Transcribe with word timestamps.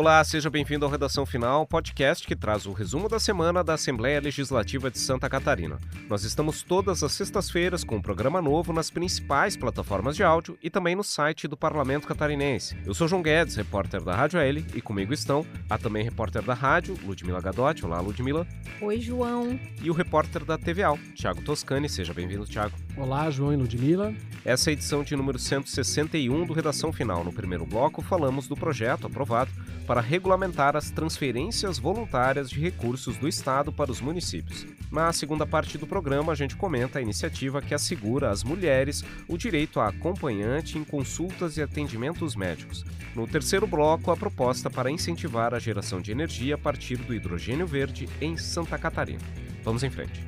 Olá, 0.00 0.24
seja 0.24 0.48
bem-vindo 0.48 0.86
ao 0.86 0.90
Redação 0.90 1.26
Final, 1.26 1.66
podcast 1.66 2.26
que 2.26 2.34
traz 2.34 2.64
o 2.64 2.72
resumo 2.72 3.06
da 3.06 3.20
semana 3.20 3.62
da 3.62 3.74
Assembleia 3.74 4.18
Legislativa 4.18 4.90
de 4.90 4.98
Santa 4.98 5.28
Catarina. 5.28 5.78
Nós 6.08 6.24
estamos 6.24 6.62
todas 6.62 7.02
as 7.02 7.12
sextas-feiras 7.12 7.84
com 7.84 7.96
um 7.96 8.00
programa 8.00 8.40
novo 8.40 8.72
nas 8.72 8.88
principais 8.88 9.58
plataformas 9.58 10.16
de 10.16 10.22
áudio 10.22 10.56
e 10.62 10.70
também 10.70 10.96
no 10.96 11.04
site 11.04 11.46
do 11.46 11.54
Parlamento 11.54 12.08
Catarinense. 12.08 12.78
Eu 12.86 12.94
sou 12.94 13.06
João 13.06 13.20
Guedes, 13.20 13.56
repórter 13.56 14.02
da 14.02 14.16
Rádio 14.16 14.40
L, 14.40 14.64
e 14.74 14.80
comigo 14.80 15.12
estão 15.12 15.44
a 15.68 15.76
também 15.76 16.02
repórter 16.02 16.40
da 16.40 16.54
rádio, 16.54 16.98
Ludmila 17.04 17.42
Gadotti. 17.42 17.84
Olá, 17.84 18.00
Ludmila. 18.00 18.46
Oi, 18.80 18.98
João. 19.02 19.60
E 19.82 19.90
o 19.90 19.92
repórter 19.92 20.46
da 20.46 20.56
TVAL, 20.56 20.98
Thiago 21.14 21.42
Toscani. 21.42 21.90
Seja 21.90 22.14
bem-vindo, 22.14 22.46
Thiago. 22.46 22.74
Olá, 23.00 23.30
João 23.30 23.50
e 23.50 23.56
Ludmila. 23.56 24.12
Essa 24.44 24.68
é 24.68 24.70
a 24.70 24.74
edição 24.74 25.02
de 25.02 25.16
número 25.16 25.38
161 25.38 26.44
do 26.44 26.52
Redação 26.52 26.92
Final. 26.92 27.24
No 27.24 27.32
primeiro 27.32 27.64
bloco, 27.64 28.02
falamos 28.02 28.46
do 28.46 28.54
projeto 28.54 29.06
aprovado 29.06 29.50
para 29.86 30.02
regulamentar 30.02 30.76
as 30.76 30.90
transferências 30.90 31.78
voluntárias 31.78 32.50
de 32.50 32.60
recursos 32.60 33.16
do 33.16 33.26
Estado 33.26 33.72
para 33.72 33.90
os 33.90 34.02
municípios. 34.02 34.66
Na 34.92 35.10
segunda 35.14 35.46
parte 35.46 35.78
do 35.78 35.86
programa, 35.86 36.32
a 36.32 36.34
gente 36.34 36.56
comenta 36.56 36.98
a 36.98 37.02
iniciativa 37.02 37.62
que 37.62 37.72
assegura 37.72 38.28
às 38.28 38.44
mulheres 38.44 39.02
o 39.26 39.38
direito 39.38 39.80
a 39.80 39.88
acompanhante 39.88 40.76
em 40.76 40.84
consultas 40.84 41.56
e 41.56 41.62
atendimentos 41.62 42.36
médicos. 42.36 42.84
No 43.16 43.26
terceiro 43.26 43.66
bloco, 43.66 44.10
a 44.10 44.16
proposta 44.16 44.68
para 44.68 44.90
incentivar 44.90 45.54
a 45.54 45.58
geração 45.58 46.02
de 46.02 46.12
energia 46.12 46.56
a 46.56 46.58
partir 46.58 46.98
do 46.98 47.14
hidrogênio 47.14 47.66
verde 47.66 48.06
em 48.20 48.36
Santa 48.36 48.76
Catarina. 48.76 49.24
Vamos 49.64 49.82
em 49.82 49.88
frente. 49.88 50.22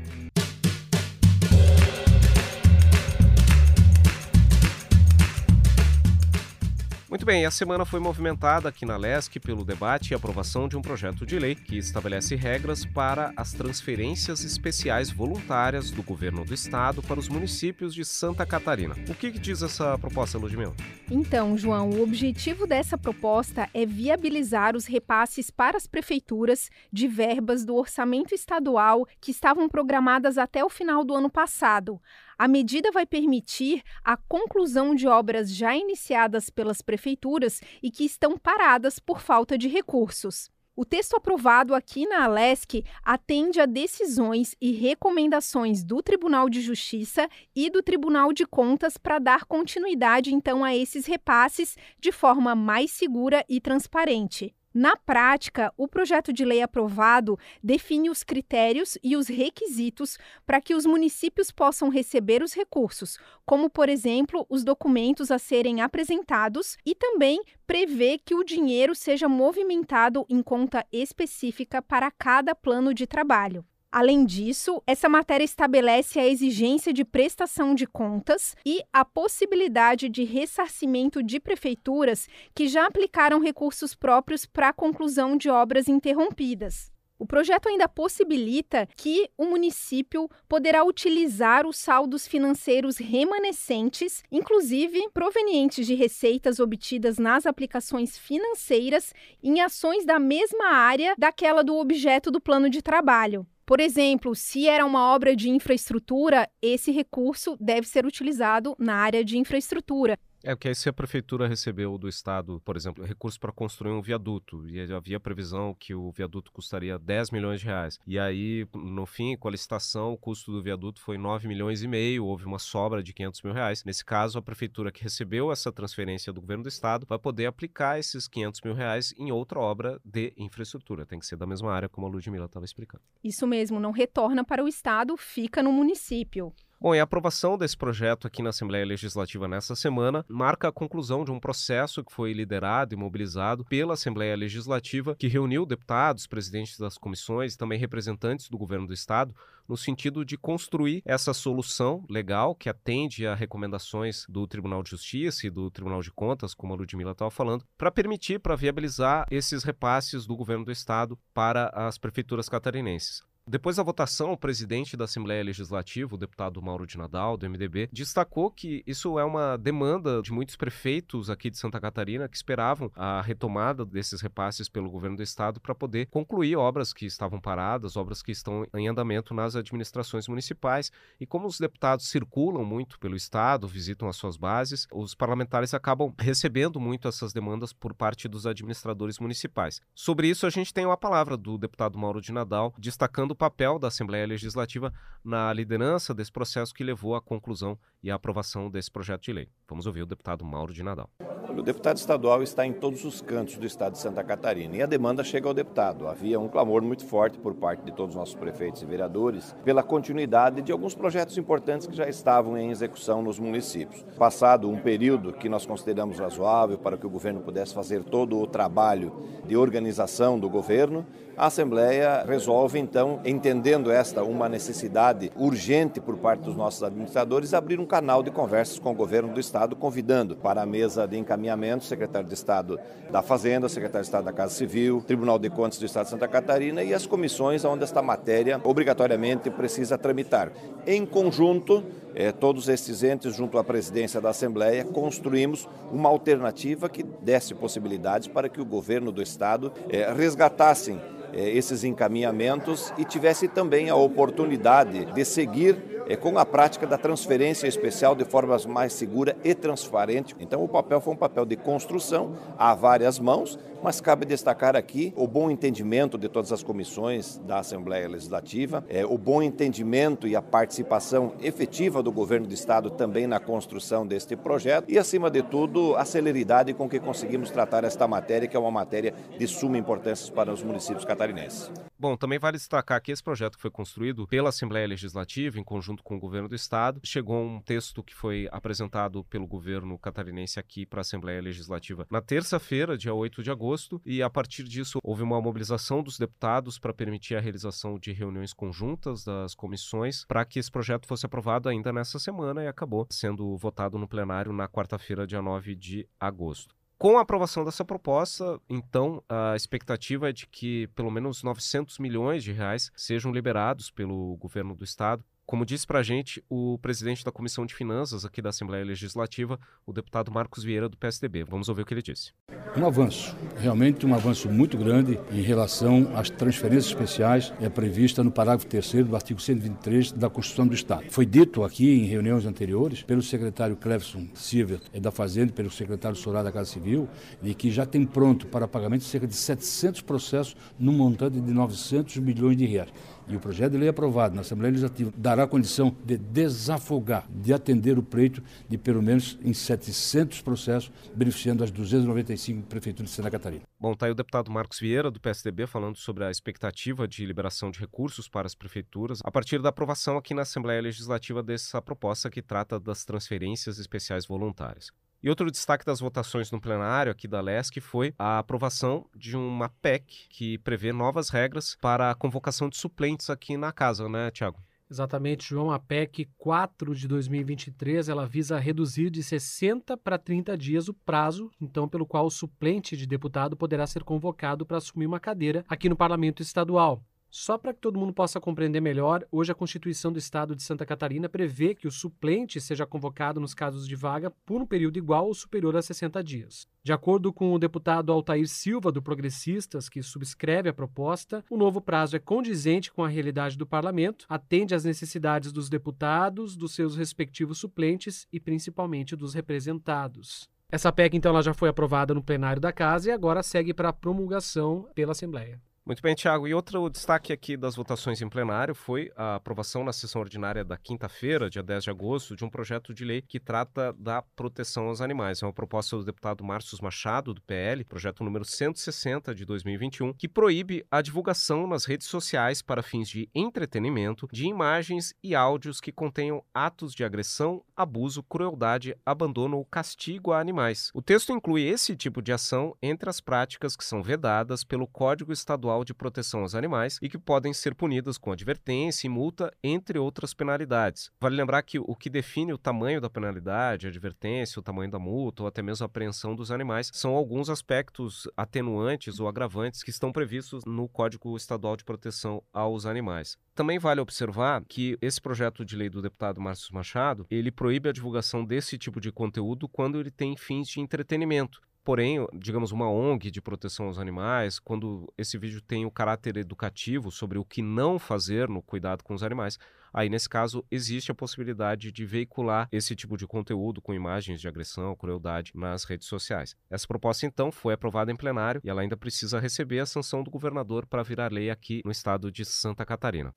Muito 7.12 7.26
bem, 7.26 7.44
a 7.44 7.50
semana 7.50 7.84
foi 7.84 8.00
movimentada 8.00 8.70
aqui 8.70 8.86
na 8.86 8.96
LESC 8.96 9.38
pelo 9.38 9.66
debate 9.66 10.12
e 10.12 10.14
aprovação 10.14 10.66
de 10.66 10.78
um 10.78 10.80
projeto 10.80 11.26
de 11.26 11.38
lei 11.38 11.54
que 11.54 11.76
estabelece 11.76 12.34
regras 12.36 12.86
para 12.86 13.34
as 13.36 13.52
transferências 13.52 14.42
especiais 14.42 15.10
voluntárias 15.10 15.90
do 15.90 16.02
governo 16.02 16.42
do 16.42 16.54
estado 16.54 17.02
para 17.02 17.20
os 17.20 17.28
municípios 17.28 17.94
de 17.94 18.02
Santa 18.02 18.46
Catarina. 18.46 18.94
O 19.10 19.14
que, 19.14 19.30
que 19.30 19.38
diz 19.38 19.60
essa 19.60 19.98
proposta, 19.98 20.38
Ludmila? 20.38 20.74
Então, 21.10 21.54
João, 21.54 21.90
o 21.90 22.02
objetivo 22.02 22.66
dessa 22.66 22.96
proposta 22.96 23.68
é 23.74 23.84
viabilizar 23.84 24.74
os 24.74 24.86
repasses 24.86 25.50
para 25.50 25.76
as 25.76 25.86
prefeituras 25.86 26.70
de 26.90 27.06
verbas 27.06 27.62
do 27.62 27.76
orçamento 27.76 28.34
estadual 28.34 29.06
que 29.20 29.32
estavam 29.32 29.68
programadas 29.68 30.38
até 30.38 30.64
o 30.64 30.70
final 30.70 31.04
do 31.04 31.14
ano 31.14 31.28
passado. 31.28 32.00
A 32.42 32.48
medida 32.48 32.90
vai 32.90 33.06
permitir 33.06 33.84
a 34.02 34.16
conclusão 34.16 34.96
de 34.96 35.06
obras 35.06 35.54
já 35.54 35.76
iniciadas 35.76 36.50
pelas 36.50 36.82
prefeituras 36.82 37.60
e 37.80 37.88
que 37.88 38.04
estão 38.04 38.36
paradas 38.36 38.98
por 38.98 39.20
falta 39.20 39.56
de 39.56 39.68
recursos. 39.68 40.50
O 40.74 40.84
texto 40.84 41.14
aprovado 41.14 41.72
aqui 41.72 42.04
na 42.04 42.24
Alesc 42.24 42.84
atende 43.04 43.60
a 43.60 43.64
decisões 43.64 44.56
e 44.60 44.72
recomendações 44.72 45.84
do 45.84 46.02
Tribunal 46.02 46.48
de 46.48 46.60
Justiça 46.60 47.28
e 47.54 47.70
do 47.70 47.80
Tribunal 47.80 48.32
de 48.32 48.44
Contas 48.44 48.96
para 48.96 49.20
dar 49.20 49.44
continuidade 49.44 50.34
então 50.34 50.64
a 50.64 50.74
esses 50.74 51.06
repasses 51.06 51.76
de 52.00 52.10
forma 52.10 52.56
mais 52.56 52.90
segura 52.90 53.44
e 53.48 53.60
transparente. 53.60 54.52
Na 54.74 54.96
prática, 54.96 55.72
o 55.76 55.86
projeto 55.86 56.32
de 56.32 56.44
lei 56.44 56.62
aprovado 56.62 57.38
define 57.62 58.08
os 58.08 58.22
critérios 58.22 58.96
e 59.02 59.16
os 59.16 59.28
requisitos 59.28 60.16
para 60.46 60.62
que 60.62 60.74
os 60.74 60.86
municípios 60.86 61.50
possam 61.50 61.90
receber 61.90 62.42
os 62.42 62.54
recursos, 62.54 63.18
como, 63.44 63.68
por 63.68 63.88
exemplo, 63.88 64.46
os 64.48 64.64
documentos 64.64 65.30
a 65.30 65.38
serem 65.38 65.82
apresentados, 65.82 66.78
e 66.86 66.94
também 66.94 67.42
prevê 67.66 68.18
que 68.18 68.34
o 68.34 68.44
dinheiro 68.44 68.94
seja 68.94 69.28
movimentado 69.28 70.24
em 70.28 70.42
conta 70.42 70.86
específica 70.90 71.82
para 71.82 72.10
cada 72.10 72.54
plano 72.54 72.94
de 72.94 73.06
trabalho. 73.06 73.64
Além 73.92 74.24
disso, 74.24 74.82
essa 74.86 75.06
matéria 75.06 75.44
estabelece 75.44 76.18
a 76.18 76.26
exigência 76.26 76.94
de 76.94 77.04
prestação 77.04 77.74
de 77.74 77.86
contas 77.86 78.56
e 78.64 78.80
a 78.90 79.04
possibilidade 79.04 80.08
de 80.08 80.24
ressarcimento 80.24 81.22
de 81.22 81.38
prefeituras 81.38 82.26
que 82.54 82.68
já 82.68 82.86
aplicaram 82.86 83.38
recursos 83.38 83.94
próprios 83.94 84.46
para 84.46 84.70
a 84.70 84.72
conclusão 84.72 85.36
de 85.36 85.50
obras 85.50 85.88
interrompidas. 85.88 86.90
O 87.18 87.26
projeto 87.26 87.68
ainda 87.68 87.86
possibilita 87.86 88.88
que 88.96 89.28
o 89.36 89.44
município 89.44 90.26
poderá 90.48 90.82
utilizar 90.82 91.66
os 91.66 91.76
saldos 91.76 92.26
financeiros 92.26 92.96
remanescentes, 92.96 94.24
inclusive 94.32 95.06
provenientes 95.12 95.86
de 95.86 95.94
receitas 95.94 96.58
obtidas 96.58 97.18
nas 97.18 97.44
aplicações 97.44 98.16
financeiras, 98.16 99.12
em 99.42 99.60
ações 99.60 100.06
da 100.06 100.18
mesma 100.18 100.68
área 100.72 101.14
daquela 101.18 101.62
do 101.62 101.76
objeto 101.76 102.30
do 102.30 102.40
plano 102.40 102.70
de 102.70 102.80
trabalho. 102.80 103.46
Por 103.64 103.80
exemplo, 103.80 104.34
se 104.34 104.68
era 104.68 104.84
uma 104.84 105.14
obra 105.14 105.36
de 105.36 105.48
infraestrutura, 105.48 106.48
esse 106.60 106.90
recurso 106.90 107.56
deve 107.60 107.86
ser 107.86 108.04
utilizado 108.04 108.74
na 108.78 108.96
área 108.96 109.24
de 109.24 109.38
infraestrutura. 109.38 110.18
É, 110.44 110.54
porque 110.54 110.68
aí 110.68 110.74
se 110.74 110.88
a 110.88 110.92
prefeitura 110.92 111.46
recebeu 111.46 111.96
do 111.96 112.08
Estado, 112.08 112.60
por 112.64 112.76
exemplo, 112.76 113.04
recurso 113.04 113.38
para 113.38 113.52
construir 113.52 113.92
um 113.92 114.02
viaduto, 114.02 114.68
e 114.68 114.80
havia 114.92 115.20
previsão 115.20 115.74
que 115.78 115.94
o 115.94 116.10
viaduto 116.10 116.50
custaria 116.52 116.98
10 116.98 117.30
milhões 117.30 117.60
de 117.60 117.66
reais, 117.66 117.98
e 118.06 118.18
aí, 118.18 118.66
no 118.74 119.06
fim, 119.06 119.36
com 119.36 119.48
a 119.48 119.50
licitação, 119.50 120.12
o 120.12 120.16
custo 120.16 120.50
do 120.50 120.62
viaduto 120.62 121.00
foi 121.00 121.16
9 121.16 121.46
milhões 121.46 121.82
e 121.82 121.88
meio, 121.88 122.24
houve 122.24 122.44
uma 122.44 122.58
sobra 122.58 123.02
de 123.02 123.12
500 123.12 123.42
mil 123.42 123.52
reais. 123.52 123.84
Nesse 123.84 124.04
caso, 124.04 124.38
a 124.38 124.42
prefeitura 124.42 124.90
que 124.90 125.02
recebeu 125.02 125.52
essa 125.52 125.72
transferência 125.72 126.32
do 126.32 126.40
governo 126.40 126.64
do 126.64 126.68
Estado 126.68 127.06
vai 127.06 127.18
poder 127.18 127.46
aplicar 127.46 127.98
esses 127.98 128.26
500 128.26 128.60
mil 128.62 128.74
reais 128.74 129.14
em 129.16 129.30
outra 129.30 129.60
obra 129.60 130.00
de 130.04 130.32
infraestrutura. 130.36 131.06
Tem 131.06 131.18
que 131.18 131.26
ser 131.26 131.36
da 131.36 131.46
mesma 131.46 131.72
área, 131.72 131.88
como 131.88 132.06
a 132.06 132.10
Ludmilla 132.10 132.46
estava 132.46 132.64
explicando. 132.64 133.02
Isso 133.22 133.46
mesmo, 133.46 133.78
não 133.78 133.92
retorna 133.92 134.44
para 134.44 134.64
o 134.64 134.68
Estado, 134.68 135.16
fica 135.16 135.62
no 135.62 135.72
município. 135.72 136.52
Bom, 136.82 136.96
e 136.96 136.98
a 136.98 137.04
aprovação 137.04 137.56
desse 137.56 137.76
projeto 137.76 138.26
aqui 138.26 138.42
na 138.42 138.50
Assembleia 138.50 138.84
Legislativa 138.84 139.46
nessa 139.46 139.76
semana 139.76 140.26
marca 140.28 140.66
a 140.66 140.72
conclusão 140.72 141.24
de 141.24 141.30
um 141.30 141.38
processo 141.38 142.02
que 142.02 142.12
foi 142.12 142.32
liderado 142.32 142.92
e 142.92 142.96
mobilizado 142.96 143.64
pela 143.66 143.94
Assembleia 143.94 144.34
Legislativa, 144.34 145.14
que 145.14 145.28
reuniu 145.28 145.64
deputados, 145.64 146.26
presidentes 146.26 146.76
das 146.80 146.98
comissões 146.98 147.54
e 147.54 147.56
também 147.56 147.78
representantes 147.78 148.48
do 148.48 148.58
governo 148.58 148.88
do 148.88 148.92
Estado, 148.92 149.32
no 149.68 149.76
sentido 149.76 150.24
de 150.24 150.36
construir 150.36 151.02
essa 151.04 151.32
solução 151.32 152.04
legal 152.10 152.52
que 152.52 152.68
atende 152.68 153.28
a 153.28 153.34
recomendações 153.36 154.26
do 154.28 154.44
Tribunal 154.48 154.82
de 154.82 154.90
Justiça 154.90 155.46
e 155.46 155.50
do 155.50 155.70
Tribunal 155.70 156.02
de 156.02 156.10
Contas, 156.10 156.52
como 156.52 156.74
a 156.74 156.76
Ludmilla 156.76 157.12
estava 157.12 157.30
falando, 157.30 157.64
para 157.78 157.92
permitir, 157.92 158.40
para 158.40 158.56
viabilizar 158.56 159.24
esses 159.30 159.62
repasses 159.62 160.26
do 160.26 160.34
governo 160.34 160.64
do 160.64 160.72
Estado 160.72 161.16
para 161.32 161.68
as 161.68 161.96
prefeituras 161.96 162.48
catarinenses. 162.48 163.22
Depois 163.44 163.74
da 163.74 163.82
votação, 163.82 164.30
o 164.30 164.36
presidente 164.36 164.96
da 164.96 165.04
Assembleia 165.04 165.42
Legislativa, 165.42 166.14
o 166.14 166.18
deputado 166.18 166.62
Mauro 166.62 166.86
de 166.86 166.96
Nadal, 166.96 167.36
do 167.36 167.50
MDB, 167.50 167.88
destacou 167.92 168.52
que 168.52 168.84
isso 168.86 169.18
é 169.18 169.24
uma 169.24 169.56
demanda 169.56 170.22
de 170.22 170.32
muitos 170.32 170.54
prefeitos 170.54 171.28
aqui 171.28 171.50
de 171.50 171.58
Santa 171.58 171.80
Catarina 171.80 172.28
que 172.28 172.36
esperavam 172.36 172.88
a 172.94 173.20
retomada 173.20 173.84
desses 173.84 174.20
repasses 174.20 174.68
pelo 174.68 174.88
governo 174.88 175.16
do 175.16 175.24
estado 175.24 175.60
para 175.60 175.74
poder 175.74 176.06
concluir 176.06 176.54
obras 176.54 176.92
que 176.92 177.04
estavam 177.04 177.40
paradas, 177.40 177.96
obras 177.96 178.22
que 178.22 178.30
estão 178.30 178.64
em 178.74 178.86
andamento 178.86 179.34
nas 179.34 179.56
administrações 179.56 180.28
municipais. 180.28 180.92
E 181.20 181.26
como 181.26 181.48
os 181.48 181.58
deputados 181.58 182.08
circulam 182.08 182.64
muito 182.64 182.96
pelo 183.00 183.16
estado, 183.16 183.66
visitam 183.66 184.08
as 184.08 184.14
suas 184.14 184.36
bases, 184.36 184.86
os 184.92 185.16
parlamentares 185.16 185.74
acabam 185.74 186.14
recebendo 186.16 186.78
muito 186.78 187.08
essas 187.08 187.32
demandas 187.32 187.72
por 187.72 187.92
parte 187.92 188.28
dos 188.28 188.46
administradores 188.46 189.18
municipais. 189.18 189.80
Sobre 189.96 190.28
isso, 190.28 190.46
a 190.46 190.50
gente 190.50 190.72
tem 190.72 190.86
uma 190.86 190.96
palavra 190.96 191.36
do 191.36 191.58
deputado 191.58 191.98
Mauro 191.98 192.20
de 192.20 192.30
Nadal 192.30 192.72
destacando 192.78 193.31
do 193.32 193.36
papel 193.36 193.78
da 193.78 193.88
Assembleia 193.88 194.26
Legislativa 194.26 194.92
na 195.24 195.50
liderança 195.54 196.12
desse 196.12 196.30
processo 196.30 196.74
que 196.74 196.84
levou 196.84 197.14
à 197.14 197.20
conclusão 197.20 197.78
e 198.02 198.10
à 198.10 198.14
aprovação 198.14 198.70
desse 198.70 198.90
projeto 198.90 199.22
de 199.22 199.32
lei. 199.32 199.48
Vamos 199.66 199.86
ouvir 199.86 200.02
o 200.02 200.06
deputado 200.06 200.44
Mauro 200.44 200.74
de 200.74 200.82
Nadal. 200.82 201.08
O 201.48 201.62
deputado 201.62 201.96
estadual 201.96 202.42
está 202.42 202.66
em 202.66 202.72
todos 202.72 203.04
os 203.04 203.20
cantos 203.20 203.56
do 203.56 203.66
estado 203.66 203.92
de 203.92 203.98
Santa 203.98 204.22
Catarina 204.24 204.76
e 204.76 204.82
a 204.82 204.86
demanda 204.86 205.22
chega 205.22 205.48
ao 205.48 205.54
deputado. 205.54 206.08
Havia 206.08 206.40
um 206.40 206.48
clamor 206.48 206.82
muito 206.82 207.06
forte 207.06 207.38
por 207.38 207.54
parte 207.54 207.84
de 207.84 207.92
todos 207.92 208.14
os 208.14 208.18
nossos 208.18 208.34
prefeitos 208.34 208.82
e 208.82 208.86
vereadores 208.86 209.54
pela 209.64 209.82
continuidade 209.82 210.62
de 210.62 210.72
alguns 210.72 210.94
projetos 210.94 211.38
importantes 211.38 211.86
que 211.86 211.96
já 211.96 212.08
estavam 212.08 212.56
em 212.56 212.70
execução 212.70 213.22
nos 213.22 213.38
municípios. 213.38 214.02
Passado 214.18 214.68
um 214.68 214.78
período 214.78 215.32
que 215.32 215.48
nós 215.48 215.64
consideramos 215.64 216.18
razoável 216.18 216.78
para 216.78 216.96
que 216.96 217.06
o 217.06 217.10
governo 217.10 217.40
pudesse 217.40 217.74
fazer 217.74 218.02
todo 218.02 218.38
o 218.38 218.46
trabalho 218.46 219.12
de 219.46 219.56
organização 219.56 220.38
do 220.38 220.48
governo, 220.48 221.06
a 221.36 221.46
Assembleia 221.46 222.24
resolve 222.24 222.78
então, 222.78 223.20
entendendo 223.24 223.90
esta 223.90 224.22
uma 224.22 224.48
necessidade 224.48 225.30
urgente 225.36 226.00
por 226.00 226.16
parte 226.18 226.42
dos 226.42 226.56
nossos 226.56 226.82
administradores, 226.82 227.54
abrir 227.54 227.78
um 227.78 227.86
canal 227.86 228.22
de 228.22 228.30
conversas 228.30 228.78
com 228.78 228.92
o 228.92 228.94
governo 228.94 229.32
do 229.32 229.40
estado, 229.40 229.76
convidando 229.76 230.36
para 230.36 230.62
a 230.62 230.66
mesa 230.66 231.06
de 231.06 231.18
encaminhamento 231.18 231.42
encaminhamentos, 231.42 231.88
secretário 231.88 232.28
de 232.28 232.34
Estado 232.34 232.78
da 233.10 233.22
Fazenda, 233.22 233.68
secretário 233.68 234.02
de 234.02 234.08
Estado 234.08 234.24
da 234.24 234.32
Casa 234.32 234.54
Civil, 234.54 235.02
Tribunal 235.06 235.38
de 235.38 235.50
Contas 235.50 235.78
do 235.78 235.86
Estado 235.86 236.04
de 236.04 236.10
Santa 236.10 236.28
Catarina 236.28 236.82
e 236.82 236.94
as 236.94 237.06
comissões 237.06 237.64
onde 237.64 237.84
esta 237.84 238.00
matéria 238.00 238.60
obrigatoriamente 238.62 239.50
precisa 239.50 239.98
tramitar. 239.98 240.52
Em 240.86 241.04
conjunto, 241.04 241.84
eh, 242.14 242.32
todos 242.32 242.68
estes 242.68 243.02
entes, 243.02 243.34
junto 243.34 243.58
à 243.58 243.64
presidência 243.64 244.20
da 244.20 244.30
Assembleia, 244.30 244.84
construímos 244.84 245.68
uma 245.90 246.08
alternativa 246.08 246.88
que 246.88 247.02
desse 247.02 247.54
possibilidades 247.54 248.28
para 248.28 248.48
que 248.48 248.60
o 248.60 248.64
governo 248.64 249.12
do 249.12 249.22
Estado 249.22 249.72
eh, 249.88 250.12
resgatassem 250.12 251.00
esses 251.32 251.84
encaminhamentos 251.84 252.92
e 252.98 253.04
tivesse 253.04 253.48
também 253.48 253.90
a 253.90 253.96
oportunidade 253.96 255.06
de 255.06 255.24
seguir 255.24 255.92
é, 256.06 256.16
com 256.16 256.38
a 256.38 256.44
prática 256.44 256.86
da 256.86 256.98
transferência 256.98 257.66
especial 257.66 258.14
de 258.14 258.24
forma 258.24 258.56
mais 258.68 258.92
segura 258.92 259.36
e 259.44 259.54
transparente. 259.54 260.34
Então, 260.40 260.62
o 260.62 260.68
papel 260.68 261.00
foi 261.00 261.14
um 261.14 261.16
papel 261.16 261.44
de 261.44 261.56
construção 261.56 262.34
a 262.58 262.74
várias 262.74 263.18
mãos, 263.18 263.58
mas 263.82 264.00
cabe 264.00 264.24
destacar 264.24 264.76
aqui 264.76 265.12
o 265.16 265.26
bom 265.26 265.50
entendimento 265.50 266.16
de 266.16 266.28
todas 266.28 266.52
as 266.52 266.62
comissões 266.62 267.38
da 267.38 267.58
Assembleia 267.58 268.08
Legislativa, 268.08 268.84
é, 268.88 269.04
o 269.04 269.18
bom 269.18 269.42
entendimento 269.42 270.28
e 270.28 270.36
a 270.36 270.42
participação 270.42 271.34
efetiva 271.40 272.02
do 272.02 272.12
governo 272.12 272.46
do 272.46 272.54
Estado 272.54 272.90
também 272.90 273.26
na 273.26 273.40
construção 273.40 274.06
deste 274.06 274.36
projeto 274.36 274.90
e, 274.90 274.98
acima 274.98 275.30
de 275.30 275.42
tudo, 275.42 275.96
a 275.96 276.04
celeridade 276.04 276.72
com 276.74 276.88
que 276.88 277.00
conseguimos 277.00 277.50
tratar 277.50 277.84
esta 277.84 278.06
matéria, 278.06 278.48
que 278.48 278.56
é 278.56 278.60
uma 278.60 278.70
matéria 278.70 279.14
de 279.38 279.46
suma 279.48 279.78
importância 279.78 280.32
para 280.32 280.52
os 280.52 280.62
municípios 280.62 281.04
catarinenses. 281.04 281.70
Bom, 281.98 282.16
também 282.16 282.38
vale 282.38 282.56
destacar 282.56 283.00
que 283.00 283.12
esse 283.12 283.22
projeto 283.22 283.58
foi 283.58 283.70
construído 283.70 284.26
pela 284.26 284.48
Assembleia 284.48 284.86
Legislativa, 284.86 285.58
em 285.58 285.64
conjunto 285.64 286.02
com 286.02 286.16
o 286.16 286.20
governo 286.20 286.48
do 286.48 286.54
Estado. 286.54 287.00
Chegou 287.04 287.36
um 287.36 287.60
texto 287.60 288.02
que 288.02 288.14
foi 288.14 288.48
apresentado 288.50 289.24
pelo 289.24 289.46
governo 289.46 289.98
catarinense 289.98 290.58
aqui 290.58 290.84
para 290.84 291.00
a 291.00 291.02
Assembleia 291.02 291.40
Legislativa 291.40 292.06
na 292.10 292.20
terça-feira, 292.20 292.96
dia 292.96 293.14
8 293.14 293.42
de 293.42 293.50
agosto, 293.50 293.71
e 294.04 294.22
a 294.22 294.30
partir 294.30 294.64
disso 294.64 294.98
houve 295.02 295.22
uma 295.22 295.40
mobilização 295.40 296.02
dos 296.02 296.18
deputados 296.18 296.78
para 296.78 296.92
permitir 296.92 297.36
a 297.36 297.40
realização 297.40 297.98
de 297.98 298.12
reuniões 298.12 298.52
conjuntas 298.52 299.24
das 299.24 299.54
comissões 299.54 300.24
para 300.26 300.44
que 300.44 300.58
esse 300.58 300.70
projeto 300.70 301.06
fosse 301.06 301.26
aprovado 301.26 301.68
ainda 301.68 301.92
nessa 301.92 302.18
semana 302.18 302.62
e 302.62 302.68
acabou 302.68 303.06
sendo 303.10 303.56
votado 303.56 303.98
no 303.98 304.08
plenário 304.08 304.52
na 304.52 304.68
quarta-feira, 304.68 305.26
dia 305.26 305.42
9 305.42 305.74
de 305.74 306.06
agosto. 306.20 306.74
Com 307.02 307.18
a 307.18 307.22
aprovação 307.22 307.64
dessa 307.64 307.84
proposta, 307.84 308.60
então, 308.70 309.24
a 309.28 309.56
expectativa 309.56 310.28
é 310.28 310.32
de 310.32 310.46
que 310.46 310.86
pelo 310.94 311.10
menos 311.10 311.42
900 311.42 311.98
milhões 311.98 312.44
de 312.44 312.52
reais 312.52 312.92
sejam 312.94 313.32
liberados 313.32 313.90
pelo 313.90 314.36
governo 314.36 314.72
do 314.76 314.84
estado 314.84 315.24
como 315.46 315.66
disse 315.66 315.86
para 315.86 315.98
a 315.98 316.02
gente 316.02 316.42
o 316.48 316.78
presidente 316.78 317.24
da 317.24 317.32
Comissão 317.32 317.66
de 317.66 317.74
Finanças 317.74 318.24
aqui 318.24 318.40
da 318.40 318.50
Assembleia 318.50 318.84
Legislativa, 318.84 319.58
o 319.86 319.92
deputado 319.92 320.30
Marcos 320.30 320.64
Vieira, 320.64 320.88
do 320.88 320.96
PSDB. 320.96 321.44
Vamos 321.44 321.68
ouvir 321.68 321.82
o 321.82 321.84
que 321.84 321.94
ele 321.94 322.02
disse. 322.02 322.32
Um 322.76 322.86
avanço, 322.86 323.36
realmente 323.58 324.06
um 324.06 324.14
avanço 324.14 324.48
muito 324.48 324.78
grande 324.78 325.20
em 325.30 325.42
relação 325.42 326.10
às 326.14 326.30
transferências 326.30 326.86
especiais 326.86 327.52
é 327.60 327.68
prevista 327.68 328.24
no 328.24 328.30
parágrafo 328.30 328.66
3 328.66 329.06
do 329.06 329.14
artigo 329.14 329.40
123 329.40 330.12
da 330.12 330.30
Constituição 330.30 330.66
do 330.66 330.74
Estado. 330.74 331.04
Foi 331.10 331.26
dito 331.26 331.64
aqui 331.64 331.90
em 331.90 332.06
reuniões 332.06 332.46
anteriores 332.46 333.02
pelo 333.02 333.20
secretário 333.20 333.76
Cleveson 333.76 334.28
Silver 334.34 334.80
é 334.92 335.00
da 335.00 335.10
Fazenda 335.10 335.50
e 335.50 335.54
pelo 335.54 335.70
secretário 335.70 336.16
Solar 336.16 336.42
da 336.42 336.52
Casa 336.52 336.70
Civil 336.70 337.08
de 337.42 337.54
que 337.54 337.70
já 337.70 337.84
tem 337.84 338.06
pronto 338.06 338.46
para 338.46 338.66
pagamento 338.66 339.04
cerca 339.04 339.26
de 339.26 339.34
700 339.34 340.00
processos 340.00 340.56
no 340.78 340.92
montante 340.92 341.40
de 341.40 341.52
900 341.52 342.16
milhões 342.18 342.56
de 342.56 342.64
reais 342.64 342.90
e 343.28 343.36
o 343.36 343.40
projeto 343.40 343.72
de 343.72 343.78
lei 343.78 343.88
aprovado 343.88 344.34
na 344.34 344.40
Assembleia 344.40 344.70
Legislativa 344.70 345.12
dará 345.16 345.46
condição 345.46 345.94
de 346.04 346.16
desafogar, 346.16 347.26
de 347.30 347.52
atender 347.52 347.98
o 347.98 348.02
pleito 348.02 348.42
de 348.68 348.76
pelo 348.78 349.02
menos 349.02 349.38
em 349.42 349.52
700 349.52 350.40
processos, 350.42 350.92
beneficiando 351.14 351.64
as 351.64 351.70
295 351.70 352.62
prefeituras 352.66 353.10
de 353.10 353.16
Santa 353.16 353.30
Catarina. 353.30 353.62
Bom, 353.78 353.92
está 353.92 354.06
aí 354.06 354.12
o 354.12 354.14
deputado 354.14 354.50
Marcos 354.50 354.78
Vieira, 354.78 355.10
do 355.10 355.20
PSDB, 355.20 355.66
falando 355.66 355.96
sobre 355.96 356.24
a 356.24 356.30
expectativa 356.30 357.08
de 357.08 357.26
liberação 357.26 357.70
de 357.70 357.80
recursos 357.80 358.28
para 358.28 358.46
as 358.46 358.54
prefeituras 358.54 359.20
a 359.24 359.30
partir 359.30 359.60
da 359.60 359.70
aprovação 359.70 360.16
aqui 360.16 360.34
na 360.34 360.42
Assembleia 360.42 360.80
Legislativa 360.80 361.42
dessa 361.42 361.80
proposta 361.82 362.30
que 362.30 362.42
trata 362.42 362.78
das 362.78 363.04
transferências 363.04 363.78
especiais 363.78 364.26
voluntárias. 364.26 364.90
E 365.22 365.28
outro 365.28 365.52
destaque 365.52 365.86
das 365.86 366.00
votações 366.00 366.50
no 366.50 366.60
plenário 366.60 367.12
aqui 367.12 367.28
da 367.28 367.40
LESC 367.40 367.80
foi 367.80 368.12
a 368.18 368.40
aprovação 368.40 369.06
de 369.14 369.36
uma 369.36 369.68
PEC 369.68 370.26
que 370.28 370.58
prevê 370.58 370.92
novas 370.92 371.28
regras 371.28 371.76
para 371.80 372.10
a 372.10 372.14
convocação 372.14 372.68
de 372.68 372.76
suplentes 372.76 373.30
aqui 373.30 373.56
na 373.56 373.70
casa, 373.70 374.08
né, 374.08 374.32
Tiago? 374.32 374.60
Exatamente, 374.90 375.48
João. 375.48 375.70
A 375.70 375.78
PEC 375.78 376.28
4 376.36 376.92
de 376.94 377.06
2023 377.06 378.08
ela 378.08 378.26
visa 378.26 378.58
reduzir 378.58 379.10
de 379.10 379.22
60 379.22 379.96
para 379.96 380.18
30 380.18 380.58
dias 380.58 380.88
o 380.88 380.92
prazo, 380.92 381.52
então, 381.60 381.88
pelo 381.88 382.04
qual 382.04 382.26
o 382.26 382.30
suplente 382.30 382.96
de 382.96 383.06
deputado 383.06 383.56
poderá 383.56 383.86
ser 383.86 384.02
convocado 384.02 384.66
para 384.66 384.78
assumir 384.78 385.06
uma 385.06 385.20
cadeira 385.20 385.64
aqui 385.68 385.88
no 385.88 385.96
Parlamento 385.96 386.42
Estadual. 386.42 387.00
Só 387.34 387.56
para 387.56 387.72
que 387.72 387.80
todo 387.80 387.98
mundo 387.98 388.12
possa 388.12 388.38
compreender 388.38 388.82
melhor, 388.82 389.26
hoje 389.32 389.50
a 389.50 389.54
Constituição 389.54 390.12
do 390.12 390.18
Estado 390.18 390.54
de 390.54 390.62
Santa 390.62 390.84
Catarina 390.84 391.30
prevê 391.30 391.74
que 391.74 391.88
o 391.88 391.90
suplente 391.90 392.60
seja 392.60 392.84
convocado 392.84 393.40
nos 393.40 393.54
casos 393.54 393.88
de 393.88 393.96
vaga 393.96 394.30
por 394.44 394.60
um 394.60 394.66
período 394.66 394.98
igual 394.98 395.28
ou 395.28 395.32
superior 395.32 395.74
a 395.74 395.80
60 395.80 396.22
dias. 396.22 396.68
De 396.84 396.92
acordo 396.92 397.32
com 397.32 397.54
o 397.54 397.58
deputado 397.58 398.12
Altair 398.12 398.46
Silva, 398.46 398.92
do 398.92 399.00
Progressistas, 399.00 399.88
que 399.88 400.02
subscreve 400.02 400.68
a 400.68 400.74
proposta, 400.74 401.42
o 401.48 401.56
novo 401.56 401.80
prazo 401.80 402.16
é 402.16 402.18
condizente 402.18 402.92
com 402.92 403.02
a 403.02 403.08
realidade 403.08 403.56
do 403.56 403.66
parlamento, 403.66 404.26
atende 404.28 404.74
às 404.74 404.84
necessidades 404.84 405.52
dos 405.52 405.70
deputados, 405.70 406.54
dos 406.54 406.74
seus 406.74 406.96
respectivos 406.96 407.56
suplentes 407.56 408.28
e 408.30 408.38
principalmente 408.38 409.16
dos 409.16 409.32
representados. 409.32 410.50
Essa 410.70 410.92
PEC, 410.92 411.16
então, 411.16 411.30
ela 411.30 411.42
já 411.42 411.54
foi 411.54 411.70
aprovada 411.70 412.12
no 412.12 412.22
plenário 412.22 412.60
da 412.60 412.74
Casa 412.74 413.08
e 413.08 413.10
agora 413.10 413.42
segue 413.42 413.72
para 413.72 413.90
promulgação 413.90 414.86
pela 414.94 415.12
Assembleia. 415.12 415.58
Muito 415.84 416.00
bem, 416.00 416.14
Tiago. 416.14 416.46
E 416.46 416.54
outro 416.54 416.88
destaque 416.88 417.32
aqui 417.32 417.56
das 417.56 417.74
votações 417.74 418.22
em 418.22 418.28
plenário 418.28 418.72
foi 418.72 419.10
a 419.16 419.34
aprovação 419.34 419.82
na 419.82 419.92
sessão 419.92 420.20
ordinária 420.20 420.64
da 420.64 420.76
quinta-feira, 420.76 421.50
dia 421.50 421.62
10 421.62 421.82
de 421.82 421.90
agosto, 421.90 422.36
de 422.36 422.44
um 422.44 422.48
projeto 422.48 422.94
de 422.94 423.04
lei 423.04 423.20
que 423.20 423.40
trata 423.40 423.92
da 423.94 424.22
proteção 424.22 424.86
aos 424.86 425.00
animais. 425.00 425.42
É 425.42 425.46
uma 425.46 425.52
proposta 425.52 425.96
do 425.96 426.04
deputado 426.04 426.44
Márcio 426.44 426.78
Machado, 426.80 427.34
do 427.34 427.42
PL, 427.42 427.84
projeto 427.84 428.22
número 428.22 428.44
160 428.44 429.34
de 429.34 429.44
2021, 429.44 430.12
que 430.12 430.28
proíbe 430.28 430.86
a 430.88 431.02
divulgação 431.02 431.66
nas 431.66 431.84
redes 431.84 432.06
sociais 432.06 432.62
para 432.62 432.80
fins 432.80 433.08
de 433.08 433.28
entretenimento 433.34 434.28
de 434.30 434.46
imagens 434.46 435.12
e 435.20 435.34
áudios 435.34 435.80
que 435.80 435.90
contenham 435.90 436.44
atos 436.54 436.94
de 436.94 437.02
agressão, 437.02 437.60
abuso, 437.76 438.22
crueldade, 438.22 438.96
abandono 439.04 439.56
ou 439.56 439.64
castigo 439.64 440.30
a 440.30 440.38
animais. 440.38 440.92
O 440.94 441.02
texto 441.02 441.32
inclui 441.32 441.62
esse 441.62 441.96
tipo 441.96 442.22
de 442.22 442.32
ação 442.32 442.76
entre 442.80 443.10
as 443.10 443.20
práticas 443.20 443.74
que 443.74 443.84
são 443.84 444.00
vedadas 444.00 444.62
pelo 444.62 444.86
Código 444.86 445.32
Estadual 445.32 445.71
Estadual 445.72 445.84
de 445.84 445.94
Proteção 445.94 446.40
aos 446.40 446.54
Animais 446.54 446.98
e 447.00 447.08
que 447.08 447.18
podem 447.18 447.52
ser 447.52 447.74
punidas 447.74 448.18
com 448.18 448.32
advertência 448.32 449.06
e 449.06 449.10
multa, 449.10 449.52
entre 449.62 449.98
outras 449.98 450.34
penalidades. 450.34 451.10
Vale 451.20 451.36
lembrar 451.36 451.62
que 451.62 451.78
o 451.78 451.94
que 451.96 452.10
define 452.10 452.52
o 452.52 452.58
tamanho 452.58 453.00
da 453.00 453.08
penalidade, 453.08 453.86
a 453.86 453.90
advertência, 453.90 454.60
o 454.60 454.62
tamanho 454.62 454.90
da 454.90 454.98
multa 454.98 455.42
ou 455.42 455.48
até 455.48 455.62
mesmo 455.62 455.84
a 455.84 455.86
apreensão 455.86 456.34
dos 456.34 456.50
animais 456.50 456.90
são 456.92 457.14
alguns 457.14 457.48
aspectos 457.48 458.28
atenuantes 458.36 459.18
ou 459.18 459.28
agravantes 459.28 459.82
que 459.82 459.90
estão 459.90 460.12
previstos 460.12 460.64
no 460.64 460.88
Código 460.88 461.36
Estadual 461.36 461.76
de 461.76 461.84
Proteção 461.84 462.42
aos 462.52 462.84
Animais. 462.84 463.38
Também 463.54 463.78
vale 463.78 464.00
observar 464.00 464.62
que 464.66 464.98
esse 465.00 465.20
projeto 465.20 465.64
de 465.64 465.76
lei 465.76 465.88
do 465.88 466.02
deputado 466.02 466.40
Márcio 466.40 466.74
Machado, 466.74 467.26
ele 467.30 467.50
proíbe 467.50 467.88
a 467.88 467.92
divulgação 467.92 468.44
desse 468.44 468.78
tipo 468.78 469.00
de 469.00 469.12
conteúdo 469.12 469.68
quando 469.68 469.98
ele 469.98 470.10
tem 470.10 470.36
fins 470.36 470.68
de 470.68 470.80
entretenimento. 470.80 471.60
Porém, 471.84 472.24
digamos, 472.32 472.70
uma 472.70 472.88
ONG 472.88 473.30
de 473.30 473.42
proteção 473.42 473.86
aos 473.86 473.98
animais, 473.98 474.60
quando 474.60 475.12
esse 475.18 475.36
vídeo 475.36 475.60
tem 475.60 475.84
o 475.84 475.90
caráter 475.90 476.36
educativo 476.36 477.10
sobre 477.10 477.38
o 477.38 477.44
que 477.44 477.60
não 477.60 477.98
fazer 477.98 478.48
no 478.48 478.62
cuidado 478.62 479.02
com 479.02 479.14
os 479.14 479.22
animais, 479.24 479.58
aí 479.92 480.08
nesse 480.08 480.28
caso 480.28 480.64
existe 480.70 481.10
a 481.10 481.14
possibilidade 481.14 481.90
de 481.90 482.06
veicular 482.06 482.68
esse 482.70 482.94
tipo 482.94 483.16
de 483.16 483.26
conteúdo 483.26 483.82
com 483.82 483.92
imagens 483.92 484.40
de 484.40 484.46
agressão, 484.46 484.94
crueldade 484.94 485.50
nas 485.56 485.82
redes 485.82 486.06
sociais. 486.06 486.54
Essa 486.70 486.86
proposta 486.86 487.26
então 487.26 487.50
foi 487.50 487.74
aprovada 487.74 488.12
em 488.12 488.16
plenário 488.16 488.60
e 488.62 488.70
ela 488.70 488.82
ainda 488.82 488.96
precisa 488.96 489.40
receber 489.40 489.80
a 489.80 489.86
sanção 489.86 490.22
do 490.22 490.30
governador 490.30 490.86
para 490.86 491.02
virar 491.02 491.32
lei 491.32 491.50
aqui 491.50 491.82
no 491.84 491.90
estado 491.90 492.30
de 492.30 492.44
Santa 492.44 492.86
Catarina. 492.86 493.34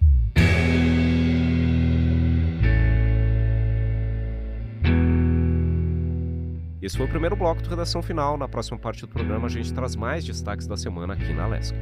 Esse 6.85 6.97
foi 6.97 7.07
o 7.07 7.09
primeiro 7.09 7.35
bloco 7.35 7.63
do 7.63 7.67
Redação 7.67 8.03
Final. 8.03 8.37
Na 8.37 8.47
próxima 8.47 8.77
parte 8.77 9.01
do 9.01 9.07
programa, 9.07 9.47
a 9.47 9.49
gente 9.49 9.73
traz 9.73 9.95
mais 9.95 10.23
destaques 10.23 10.67
da 10.67 10.77
semana 10.77 11.13
aqui 11.13 11.33
na 11.33 11.47
Lesca. 11.47 11.75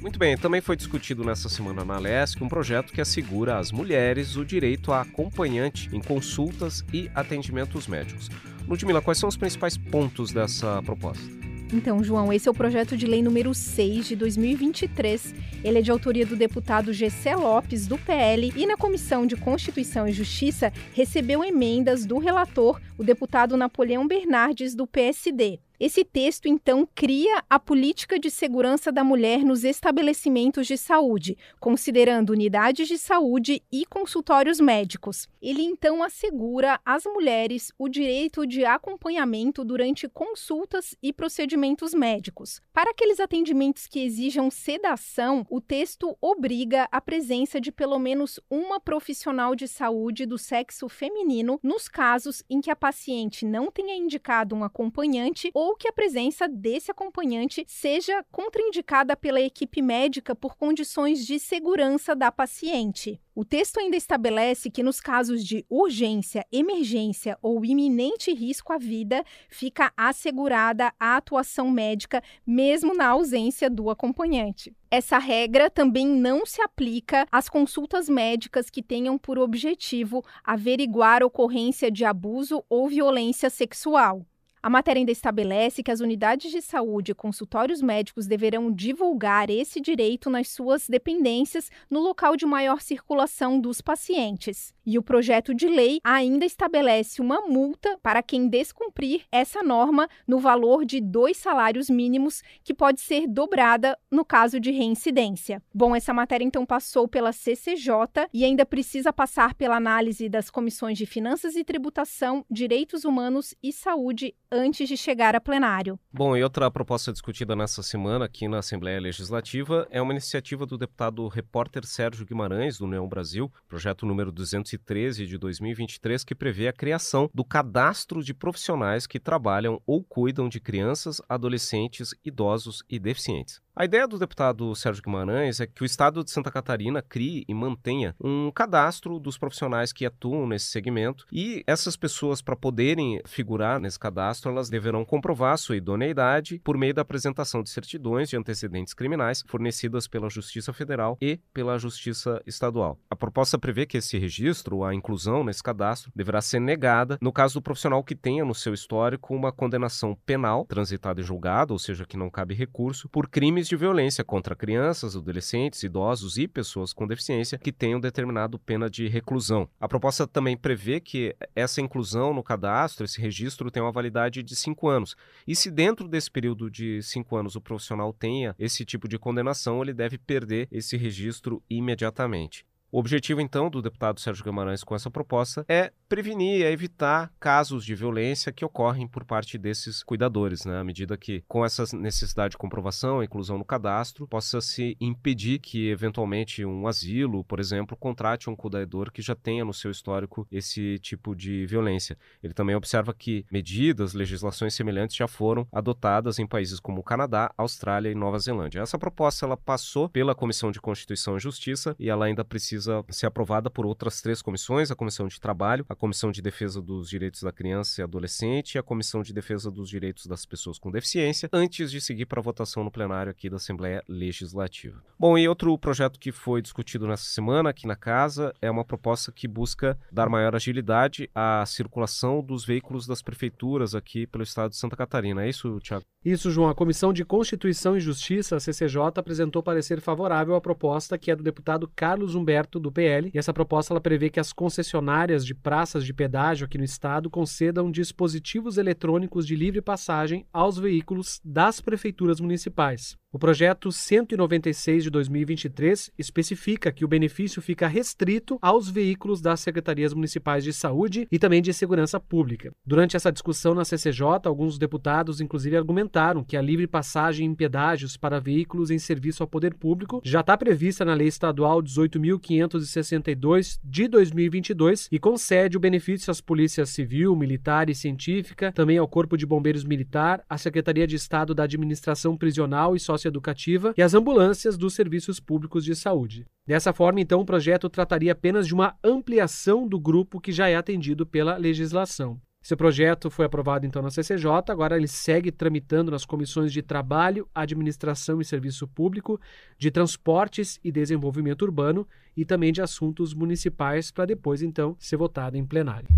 Muito 0.00 0.18
bem, 0.18 0.38
também 0.38 0.62
foi 0.62 0.76
discutido 0.76 1.22
nessa 1.24 1.50
semana 1.50 1.84
na 1.84 1.98
LESC 1.98 2.42
um 2.42 2.48
projeto 2.48 2.90
que 2.90 3.02
assegura 3.02 3.58
às 3.58 3.70
mulheres 3.70 4.36
o 4.36 4.46
direito 4.46 4.92
a 4.92 5.02
acompanhante 5.02 5.94
em 5.94 6.00
consultas 6.00 6.82
e 6.90 7.10
atendimentos 7.14 7.86
médicos. 7.86 8.30
Ludmila, 8.66 9.02
quais 9.02 9.18
são 9.18 9.28
os 9.28 9.36
principais 9.36 9.76
pontos 9.76 10.32
dessa 10.32 10.82
proposta? 10.82 11.39
Então, 11.72 12.02
João, 12.02 12.32
esse 12.32 12.48
é 12.48 12.50
o 12.50 12.54
projeto 12.54 12.96
de 12.96 13.06
lei 13.06 13.22
número 13.22 13.54
6 13.54 14.08
de 14.08 14.16
2023. 14.16 15.34
Ele 15.62 15.78
é 15.78 15.82
de 15.82 15.90
autoria 15.90 16.26
do 16.26 16.34
deputado 16.34 16.92
Gessé 16.92 17.36
Lopes, 17.36 17.86
do 17.86 17.96
PL, 17.96 18.52
e 18.56 18.66
na 18.66 18.76
Comissão 18.76 19.24
de 19.24 19.36
Constituição 19.36 20.08
e 20.08 20.12
Justiça 20.12 20.72
recebeu 20.92 21.44
emendas 21.44 22.04
do 22.04 22.18
relator, 22.18 22.80
o 22.98 23.04
deputado 23.04 23.56
Napoleão 23.56 24.06
Bernardes, 24.06 24.74
do 24.74 24.84
PSD. 24.84 25.60
Esse 25.80 26.04
texto, 26.04 26.46
então, 26.46 26.86
cria 26.94 27.42
a 27.48 27.58
política 27.58 28.18
de 28.18 28.30
segurança 28.30 28.92
da 28.92 29.02
mulher 29.02 29.42
nos 29.42 29.64
estabelecimentos 29.64 30.66
de 30.66 30.76
saúde, 30.76 31.38
considerando 31.58 32.34
unidades 32.34 32.86
de 32.86 32.98
saúde 32.98 33.62
e 33.72 33.86
consultórios 33.86 34.60
médicos. 34.60 35.26
Ele, 35.40 35.62
então, 35.62 36.02
assegura 36.02 36.78
às 36.84 37.04
mulheres 37.06 37.72
o 37.78 37.88
direito 37.88 38.46
de 38.46 38.62
acompanhamento 38.62 39.64
durante 39.64 40.06
consultas 40.06 40.94
e 41.02 41.14
procedimentos 41.14 41.94
médicos. 41.94 42.60
Para 42.74 42.90
aqueles 42.90 43.18
atendimentos 43.18 43.86
que 43.86 44.00
exijam 44.00 44.50
sedação, 44.50 45.46
o 45.48 45.62
texto 45.62 46.14
obriga 46.20 46.88
a 46.92 47.00
presença 47.00 47.58
de 47.58 47.72
pelo 47.72 47.98
menos 47.98 48.38
uma 48.50 48.78
profissional 48.78 49.56
de 49.56 49.66
saúde 49.66 50.26
do 50.26 50.36
sexo 50.36 50.90
feminino 50.90 51.58
nos 51.62 51.88
casos 51.88 52.42
em 52.50 52.60
que 52.60 52.70
a 52.70 52.76
paciente 52.76 53.46
não 53.46 53.70
tenha 53.70 53.96
indicado 53.96 54.54
um 54.54 54.62
acompanhante 54.62 55.50
ou 55.54 55.69
ou 55.70 55.76
que 55.76 55.86
a 55.86 55.92
presença 55.92 56.48
desse 56.48 56.90
acompanhante 56.90 57.64
seja 57.68 58.24
contraindicada 58.32 59.16
pela 59.16 59.40
equipe 59.40 59.80
médica 59.80 60.34
por 60.34 60.56
condições 60.56 61.24
de 61.24 61.38
segurança 61.38 62.16
da 62.16 62.32
paciente. 62.32 63.20
O 63.36 63.44
texto 63.44 63.78
ainda 63.78 63.96
estabelece 63.96 64.68
que, 64.68 64.82
nos 64.82 65.00
casos 65.00 65.44
de 65.44 65.64
urgência, 65.70 66.44
emergência 66.50 67.38
ou 67.40 67.64
iminente 67.64 68.34
risco 68.34 68.72
à 68.72 68.78
vida, 68.78 69.24
fica 69.48 69.92
assegurada 69.96 70.92
a 70.98 71.16
atuação 71.16 71.70
médica, 71.70 72.20
mesmo 72.44 72.92
na 72.92 73.06
ausência 73.06 73.70
do 73.70 73.90
acompanhante. 73.90 74.74
Essa 74.90 75.18
regra 75.18 75.70
também 75.70 76.04
não 76.04 76.44
se 76.44 76.60
aplica 76.60 77.28
às 77.30 77.48
consultas 77.48 78.08
médicas 78.08 78.68
que 78.68 78.82
tenham 78.82 79.16
por 79.16 79.38
objetivo 79.38 80.24
averiguar 80.42 81.22
ocorrência 81.22 81.92
de 81.92 82.04
abuso 82.04 82.64
ou 82.68 82.88
violência 82.88 83.48
sexual. 83.48 84.26
A 84.62 84.68
matéria 84.68 85.00
ainda 85.00 85.10
estabelece 85.10 85.82
que 85.82 85.90
as 85.90 86.00
unidades 86.00 86.50
de 86.50 86.60
saúde 86.60 87.12
e 87.12 87.14
consultórios 87.14 87.80
médicos 87.80 88.26
deverão 88.26 88.70
divulgar 88.70 89.48
esse 89.48 89.80
direito 89.80 90.28
nas 90.28 90.48
suas 90.48 90.86
dependências 90.86 91.70
no 91.88 91.98
local 91.98 92.36
de 92.36 92.44
maior 92.44 92.82
circulação 92.82 93.58
dos 93.58 93.80
pacientes. 93.80 94.74
E 94.90 94.98
o 94.98 95.04
projeto 95.04 95.54
de 95.54 95.68
lei 95.68 96.00
ainda 96.02 96.44
estabelece 96.44 97.22
uma 97.22 97.42
multa 97.42 97.96
para 98.02 98.24
quem 98.24 98.48
descumprir 98.48 99.22
essa 99.30 99.62
norma 99.62 100.08
no 100.26 100.40
valor 100.40 100.84
de 100.84 101.00
dois 101.00 101.36
salários 101.36 101.88
mínimos, 101.88 102.42
que 102.64 102.74
pode 102.74 103.00
ser 103.00 103.28
dobrada 103.28 103.96
no 104.10 104.24
caso 104.24 104.58
de 104.58 104.72
reincidência. 104.72 105.62
Bom, 105.72 105.94
essa 105.94 106.12
matéria 106.12 106.44
então 106.44 106.66
passou 106.66 107.06
pela 107.06 107.30
CCJ 107.30 108.26
e 108.34 108.44
ainda 108.44 108.66
precisa 108.66 109.12
passar 109.12 109.54
pela 109.54 109.76
análise 109.76 110.28
das 110.28 110.50
comissões 110.50 110.98
de 110.98 111.06
Finanças 111.06 111.54
e 111.54 111.62
Tributação, 111.62 112.44
Direitos 112.50 113.04
Humanos 113.04 113.54
e 113.62 113.72
Saúde 113.72 114.34
antes 114.50 114.88
de 114.88 114.96
chegar 114.96 115.36
a 115.36 115.40
plenário. 115.40 116.00
Bom, 116.12 116.36
e 116.36 116.42
outra 116.42 116.68
proposta 116.68 117.12
discutida 117.12 117.54
nessa 117.54 117.80
semana 117.80 118.24
aqui 118.24 118.48
na 118.48 118.58
Assembleia 118.58 118.98
Legislativa 118.98 119.86
é 119.88 120.02
uma 120.02 120.12
iniciativa 120.12 120.66
do 120.66 120.76
deputado 120.76 121.28
repórter 121.28 121.86
Sérgio 121.86 122.26
Guimarães, 122.26 122.78
do 122.78 122.86
União 122.86 123.08
Brasil, 123.08 123.52
projeto 123.68 124.04
número 124.04 124.32
213 124.80 125.26
de 125.26 125.38
2023, 125.38 126.24
que 126.24 126.34
prevê 126.34 126.68
a 126.68 126.72
criação 126.72 127.30
do 127.32 127.44
cadastro 127.44 128.22
de 128.22 128.34
profissionais 128.34 129.06
que 129.06 129.20
trabalham 129.20 129.80
ou 129.86 130.02
cuidam 130.02 130.48
de 130.48 130.60
crianças, 130.60 131.20
adolescentes, 131.28 132.14
idosos 132.24 132.82
e 132.88 132.98
deficientes. 132.98 133.60
A 133.74 133.84
ideia 133.84 134.06
do 134.06 134.18
deputado 134.18 134.74
Sérgio 134.74 135.00
Guimarães 135.00 135.60
é 135.60 135.66
que 135.66 135.82
o 135.82 135.86
Estado 135.86 136.24
de 136.24 136.30
Santa 136.32 136.50
Catarina 136.50 137.00
crie 137.00 137.44
e 137.46 137.54
mantenha 137.54 138.16
um 138.20 138.50
cadastro 138.50 139.20
dos 139.20 139.38
profissionais 139.38 139.92
que 139.92 140.04
atuam 140.04 140.44
nesse 140.44 140.66
segmento 140.66 141.24
e 141.32 141.62
essas 141.68 141.96
pessoas, 141.96 142.42
para 142.42 142.56
poderem 142.56 143.22
figurar 143.24 143.78
nesse 143.78 143.98
cadastro, 143.98 144.50
elas 144.50 144.68
deverão 144.68 145.04
comprovar 145.04 145.56
sua 145.56 145.76
idoneidade 145.76 146.58
por 146.64 146.76
meio 146.76 146.92
da 146.92 147.02
apresentação 147.02 147.62
de 147.62 147.70
certidões 147.70 148.28
de 148.28 148.36
antecedentes 148.36 148.92
criminais 148.92 149.44
fornecidas 149.46 150.08
pela 150.08 150.28
Justiça 150.28 150.72
Federal 150.72 151.16
e 151.20 151.38
pela 151.54 151.78
Justiça 151.78 152.42
Estadual. 152.44 152.98
A 153.08 153.14
proposta 153.14 153.56
prevê 153.56 153.86
que 153.86 153.98
esse 153.98 154.18
registro, 154.18 154.82
a 154.82 154.92
inclusão 154.92 155.44
nesse 155.44 155.62
cadastro, 155.62 156.10
deverá 156.14 156.40
ser 156.40 156.60
negada 156.60 157.18
no 157.22 157.32
caso 157.32 157.54
do 157.54 157.62
profissional 157.62 158.02
que 158.02 158.16
tenha 158.16 158.44
no 158.44 158.54
seu 158.54 158.74
histórico 158.74 159.32
uma 159.32 159.52
condenação 159.52 160.18
penal 160.26 160.66
transitada 160.66 161.20
em 161.20 161.24
julgado, 161.24 161.72
ou 161.72 161.78
seja, 161.78 162.04
que 162.04 162.16
não 162.16 162.28
cabe 162.28 162.52
recurso, 162.52 163.08
por 163.08 163.28
crimes 163.60 163.68
de 163.68 163.76
violência 163.76 164.24
contra 164.24 164.56
crianças, 164.56 165.14
adolescentes, 165.14 165.82
idosos 165.82 166.38
e 166.38 166.48
pessoas 166.48 166.92
com 166.92 167.06
deficiência 167.06 167.58
que 167.58 167.72
tenham 167.72 168.00
determinado 168.00 168.58
pena 168.58 168.88
de 168.88 169.06
reclusão. 169.06 169.68
A 169.78 169.86
proposta 169.86 170.26
também 170.26 170.56
prevê 170.56 171.00
que 171.00 171.36
essa 171.54 171.80
inclusão 171.80 172.32
no 172.32 172.42
cadastro, 172.42 173.04
esse 173.04 173.20
registro, 173.20 173.70
tem 173.70 173.82
uma 173.82 173.92
validade 173.92 174.42
de 174.42 174.56
cinco 174.56 174.88
anos. 174.88 175.14
E 175.46 175.54
se 175.54 175.70
dentro 175.70 176.08
desse 176.08 176.30
período 176.30 176.70
de 176.70 177.02
cinco 177.02 177.36
anos 177.36 177.54
o 177.54 177.60
profissional 177.60 178.12
tenha 178.12 178.54
esse 178.58 178.84
tipo 178.84 179.06
de 179.06 179.18
condenação, 179.18 179.82
ele 179.82 179.92
deve 179.92 180.16
perder 180.16 180.66
esse 180.72 180.96
registro 180.96 181.62
imediatamente. 181.68 182.64
O 182.92 182.98
objetivo, 182.98 183.40
então, 183.40 183.70
do 183.70 183.80
deputado 183.80 184.18
Sérgio 184.18 184.42
Guimarães 184.42 184.82
com 184.82 184.96
essa 184.96 185.08
proposta 185.08 185.64
é 185.68 185.92
prevenir, 186.08 186.64
é 186.64 186.72
evitar 186.72 187.32
casos 187.38 187.84
de 187.84 187.94
violência 187.94 188.50
que 188.50 188.64
ocorrem 188.64 189.06
por 189.06 189.24
parte 189.24 189.56
desses 189.56 190.02
cuidadores, 190.02 190.64
né? 190.64 190.76
À 190.76 190.82
medida 190.82 191.16
que, 191.16 191.44
com 191.46 191.64
essa 191.64 191.84
necessidade 191.96 192.52
de 192.52 192.58
comprovação, 192.58 193.22
inclusão 193.22 193.56
no 193.56 193.64
cadastro, 193.64 194.26
possa 194.26 194.60
se 194.60 194.96
impedir 195.00 195.60
que, 195.60 195.88
eventualmente, 195.88 196.64
um 196.64 196.88
asilo, 196.88 197.44
por 197.44 197.60
exemplo, 197.60 197.96
contrate 197.96 198.50
um 198.50 198.56
cuidador 198.56 199.12
que 199.12 199.22
já 199.22 199.36
tenha 199.36 199.64
no 199.64 199.72
seu 199.72 199.92
histórico 199.92 200.44
esse 200.50 200.98
tipo 200.98 201.36
de 201.36 201.64
violência. 201.66 202.18
Ele 202.42 202.52
também 202.52 202.74
observa 202.74 203.14
que 203.14 203.46
medidas, 203.52 204.14
legislações 204.14 204.74
semelhantes 204.74 205.14
já 205.14 205.28
foram 205.28 205.64
adotadas 205.70 206.40
em 206.40 206.46
países 206.46 206.80
como 206.80 207.02
o 207.02 207.04
Canadá, 207.04 207.52
Austrália 207.56 208.10
e 208.10 208.16
Nova 208.16 208.40
Zelândia. 208.40 208.80
Essa 208.80 208.98
proposta 208.98 209.46
ela 209.46 209.56
passou 209.56 210.08
pela 210.08 210.34
Comissão 210.34 210.72
de 210.72 210.80
Constituição 210.80 211.36
e 211.36 211.40
Justiça 211.40 211.94
e 211.96 212.10
ela 212.10 212.24
ainda 212.24 212.44
precisa 212.44 212.79
precisa 212.80 213.04
ser 213.10 213.26
aprovada 213.26 213.70
por 213.70 213.84
outras 213.84 214.20
três 214.20 214.40
comissões: 214.40 214.90
a 214.90 214.96
Comissão 214.96 215.28
de 215.28 215.40
Trabalho, 215.40 215.84
a 215.88 215.94
Comissão 215.94 216.32
de 216.32 216.40
Defesa 216.40 216.80
dos 216.80 217.08
Direitos 217.08 217.42
da 217.42 217.52
Criança 217.52 218.00
e 218.00 218.04
Adolescente 218.04 218.74
e 218.74 218.78
a 218.78 218.82
Comissão 218.82 219.22
de 219.22 219.32
Defesa 219.32 219.70
dos 219.70 219.88
Direitos 219.88 220.26
das 220.26 220.46
Pessoas 220.46 220.78
com 220.78 220.90
Deficiência, 220.90 221.48
antes 221.52 221.90
de 221.90 222.00
seguir 222.00 222.26
para 222.26 222.40
a 222.40 222.42
votação 222.42 222.82
no 222.82 222.90
plenário 222.90 223.30
aqui 223.30 223.50
da 223.50 223.56
Assembleia 223.56 224.02
Legislativa. 224.08 225.02
Bom, 225.18 225.36
e 225.36 225.48
outro 225.48 225.76
projeto 225.78 226.18
que 226.18 226.32
foi 226.32 226.62
discutido 226.62 227.06
nessa 227.06 227.24
semana 227.24 227.70
aqui 227.70 227.86
na 227.86 227.96
casa 227.96 228.54
é 228.60 228.70
uma 228.70 228.84
proposta 228.84 229.30
que 229.30 229.46
busca 229.46 229.98
dar 230.10 230.28
maior 230.28 230.54
agilidade 230.54 231.28
à 231.34 231.64
circulação 231.66 232.42
dos 232.42 232.64
veículos 232.64 233.06
das 233.06 233.22
prefeituras 233.22 233.94
aqui 233.94 234.26
pelo 234.26 234.44
estado 234.44 234.70
de 234.70 234.76
Santa 234.76 234.96
Catarina. 234.96 235.44
É 235.44 235.48
isso, 235.48 235.78
Tiago? 235.80 236.04
Isso, 236.22 236.50
João. 236.50 236.68
A 236.68 236.74
Comissão 236.74 237.14
de 237.14 237.24
Constituição 237.24 237.96
e 237.96 238.00
Justiça, 238.00 238.56
a 238.56 238.60
CCJ, 238.60 239.00
apresentou 239.16 239.62
parecer 239.62 240.02
favorável 240.02 240.54
à 240.54 240.60
proposta 240.60 241.16
que 241.16 241.30
é 241.30 241.36
do 241.36 241.42
deputado 241.42 241.90
Carlos 241.96 242.34
Humberto 242.34 242.78
do 242.78 242.92
PL, 242.92 243.30
e 243.32 243.38
essa 243.38 243.54
proposta 243.54 243.94
ela 243.94 244.02
prevê 244.02 244.28
que 244.28 244.38
as 244.38 244.52
concessionárias 244.52 245.46
de 245.46 245.54
praças 245.54 246.04
de 246.04 246.12
pedágio 246.12 246.66
aqui 246.66 246.76
no 246.76 246.84
estado 246.84 247.30
concedam 247.30 247.90
dispositivos 247.90 248.76
eletrônicos 248.76 249.46
de 249.46 249.56
livre 249.56 249.80
passagem 249.80 250.44
aos 250.52 250.76
veículos 250.76 251.40
das 251.42 251.80
prefeituras 251.80 252.38
municipais. 252.38 253.16
O 253.32 253.38
projeto 253.38 253.92
196 253.92 255.04
de 255.04 255.10
2023 255.10 256.10
especifica 256.18 256.90
que 256.90 257.04
o 257.04 257.08
benefício 257.08 257.62
fica 257.62 257.86
restrito 257.86 258.58
aos 258.60 258.90
veículos 258.90 259.40
das 259.40 259.60
secretarias 259.60 260.12
municipais 260.12 260.64
de 260.64 260.72
saúde 260.72 261.28
e 261.30 261.38
também 261.38 261.62
de 261.62 261.72
segurança 261.72 262.18
pública. 262.18 262.72
Durante 262.84 263.14
essa 263.14 263.30
discussão 263.30 263.72
na 263.72 263.84
CCJ, 263.84 264.24
alguns 264.46 264.78
deputados 264.78 265.40
inclusive 265.40 265.76
argumentaram 265.76 266.42
que 266.42 266.56
a 266.56 266.60
livre 266.60 266.88
passagem 266.88 267.46
em 267.46 267.54
pedágios 267.54 268.16
para 268.16 268.40
veículos 268.40 268.90
em 268.90 268.98
serviço 268.98 269.44
ao 269.44 269.48
poder 269.48 269.74
público 269.74 270.20
já 270.24 270.40
está 270.40 270.56
prevista 270.56 271.04
na 271.04 271.14
Lei 271.14 271.28
Estadual 271.28 271.80
18.562 271.84 273.78
de 273.84 274.08
2022 274.08 275.06
e 275.12 275.20
concede 275.20 275.76
o 275.76 275.80
benefício 275.80 276.32
às 276.32 276.40
polícias 276.40 276.88
civil, 276.88 277.36
militar 277.36 277.88
e 277.88 277.94
científica, 277.94 278.72
também 278.72 278.98
ao 278.98 279.06
Corpo 279.06 279.36
de 279.36 279.46
Bombeiros 279.46 279.84
Militar, 279.84 280.42
à 280.50 280.58
Secretaria 280.58 281.06
de 281.06 281.14
Estado 281.14 281.54
da 281.54 281.62
Administração 281.62 282.36
Prisional 282.36 282.96
e 282.96 282.98
Social 282.98 283.19
socioeducativa 283.20 283.94
e 283.96 284.02
as 284.02 284.14
ambulâncias 284.14 284.76
dos 284.76 284.94
serviços 284.94 285.38
públicos 285.38 285.84
de 285.84 285.94
saúde. 285.94 286.46
Dessa 286.66 286.92
forma, 286.92 287.20
então, 287.20 287.40
o 287.40 287.44
projeto 287.44 287.88
trataria 287.88 288.32
apenas 288.32 288.66
de 288.66 288.74
uma 288.74 288.96
ampliação 289.04 289.86
do 289.86 290.00
grupo 290.00 290.40
que 290.40 290.52
já 290.52 290.68
é 290.68 290.76
atendido 290.76 291.26
pela 291.26 291.56
legislação. 291.56 292.40
Esse 292.62 292.76
projeto 292.76 293.30
foi 293.30 293.46
aprovado 293.46 293.86
então 293.86 294.02
na 294.02 294.10
CCJ, 294.10 294.46
agora 294.68 294.94
ele 294.94 295.08
segue 295.08 295.50
tramitando 295.50 296.10
nas 296.10 296.26
comissões 296.26 296.70
de 296.70 296.82
Trabalho, 296.82 297.48
Administração 297.54 298.38
e 298.38 298.44
Serviço 298.44 298.86
Público, 298.86 299.40
de 299.78 299.90
Transportes 299.90 300.78
e 300.84 300.92
Desenvolvimento 300.92 301.62
Urbano 301.62 302.06
e 302.36 302.44
também 302.44 302.70
de 302.70 302.82
Assuntos 302.82 303.32
Municipais, 303.32 304.10
para 304.10 304.26
depois 304.26 304.60
então 304.60 304.94
ser 304.98 305.16
votado 305.16 305.56
em 305.56 305.64
plenário. 305.64 306.08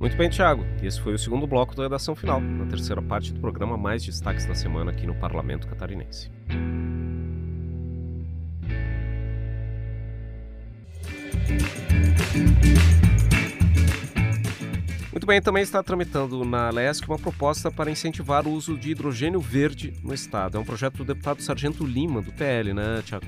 Muito 0.00 0.16
bem, 0.16 0.30
Thiago. 0.30 0.64
Esse 0.82 0.98
foi 0.98 1.12
o 1.12 1.18
segundo 1.18 1.46
bloco 1.46 1.76
da 1.76 1.82
redação 1.82 2.16
final, 2.16 2.40
na 2.40 2.64
terceira 2.64 3.02
parte 3.02 3.34
do 3.34 3.38
programa 3.38 3.76
Mais 3.76 4.02
Destaques 4.02 4.46
da 4.46 4.54
Semana 4.54 4.90
aqui 4.90 5.06
no 5.06 5.14
Parlamento 5.14 5.68
Catarinense. 5.68 6.30
Muito 15.12 15.26
bem, 15.26 15.42
também 15.42 15.62
está 15.62 15.82
tramitando 15.82 16.46
na 16.46 16.70
LESC 16.70 17.06
uma 17.06 17.18
proposta 17.18 17.70
para 17.70 17.90
incentivar 17.90 18.48
o 18.48 18.52
uso 18.52 18.78
de 18.78 18.92
hidrogênio 18.92 19.38
verde 19.38 19.92
no 20.02 20.14
Estado. 20.14 20.56
É 20.56 20.60
um 20.60 20.64
projeto 20.64 20.96
do 20.96 21.04
deputado 21.04 21.42
Sargento 21.42 21.84
Lima, 21.84 22.22
do 22.22 22.32
PL, 22.32 22.72
né, 22.72 23.02
Tiago? 23.04 23.26